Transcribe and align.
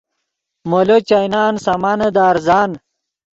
مولو 0.69 0.97
چائینان 1.09 1.53
سامانے 1.65 2.09
دے 2.15 2.21
ارزان 2.31 2.71